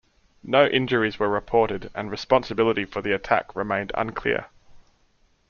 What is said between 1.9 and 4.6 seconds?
and responsibility for the attack remained unclear.